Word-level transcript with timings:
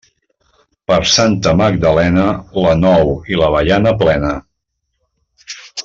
Per 0.91 0.97
Santa 1.15 1.53
Magdalena, 1.59 2.23
l'anou 2.67 3.13
i 3.35 3.39
l'avellana 3.43 3.93
plena. 4.03 4.33